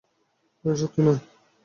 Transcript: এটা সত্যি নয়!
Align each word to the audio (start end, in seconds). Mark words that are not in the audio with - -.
এটা 0.65 0.75
সত্যি 0.81 1.01
নয়! 1.05 1.19